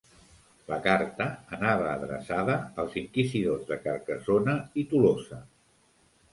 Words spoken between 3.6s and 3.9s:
de